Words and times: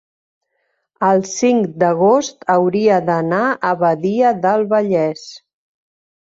el 1.07 1.21
cinc 1.31 1.75
d'agost 1.83 2.49
hauria 2.55 2.97
d'anar 3.11 3.45
a 3.73 3.77
Badia 3.85 4.35
del 4.49 4.69
Vallès. 4.75 5.31